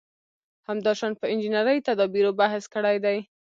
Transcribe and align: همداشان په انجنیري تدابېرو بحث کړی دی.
همداشان 0.69 1.11
په 1.19 1.25
انجنیري 1.33 1.77
تدابېرو 1.87 2.31
بحث 2.41 2.63
کړی 2.73 2.97
دی. 3.05 3.17